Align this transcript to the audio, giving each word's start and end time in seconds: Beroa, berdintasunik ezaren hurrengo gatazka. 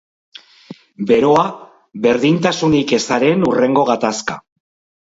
Beroa, 1.11 1.45
berdintasunik 2.07 2.97
ezaren 3.01 3.47
hurrengo 3.51 3.89
gatazka. 3.93 4.43